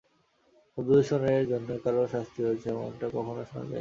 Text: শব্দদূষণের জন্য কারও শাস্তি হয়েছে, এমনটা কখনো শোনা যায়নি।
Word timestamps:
শব্দদূষণের 0.71 1.43
জন্য 1.49 1.69
কারও 1.83 2.03
শাস্তি 2.07 2.39
হয়েছে, 2.43 2.67
এমনটা 2.69 3.05
কখনো 3.07 3.41
শোনা 3.41 3.61
যায়নি। 3.61 3.69